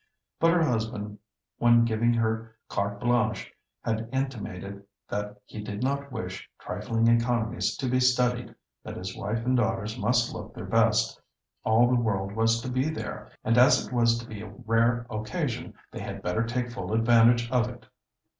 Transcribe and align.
But 0.39 0.49
her 0.53 0.63
husband, 0.63 1.19
when 1.59 1.85
giving 1.85 2.11
her 2.15 2.55
carte 2.67 2.99
blanche, 2.99 3.53
had 3.81 4.09
intimated 4.11 4.83
that 5.07 5.39
he 5.45 5.61
did 5.61 5.83
not 5.83 6.11
wish 6.11 6.49
trifling 6.57 7.05
economies 7.07 7.77
to 7.77 7.87
be 7.87 7.99
studied, 7.99 8.55
that 8.83 8.97
his 8.97 9.15
wife 9.15 9.45
and 9.45 9.55
daughters 9.55 9.99
must 9.99 10.33
look 10.33 10.55
their 10.55 10.65
best; 10.65 11.21
all 11.63 11.87
the 11.87 12.01
world 12.01 12.31
was 12.35 12.61
to 12.61 12.67
be 12.71 12.89
there, 12.89 13.29
and 13.43 13.59
as 13.59 13.85
it 13.85 13.93
was 13.93 14.17
to 14.17 14.25
be 14.25 14.41
a 14.41 14.51
rare 14.65 15.05
occasion, 15.07 15.75
they 15.91 15.99
had 15.99 16.23
better 16.23 16.41
take 16.45 16.71
full 16.71 16.93
advantage 16.93 17.47
of 17.51 17.69
it. 17.69 17.85